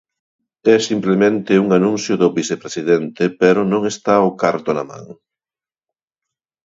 [0.75, 5.05] É simplemente un anuncio do vicepresidente pero non está o carto na man.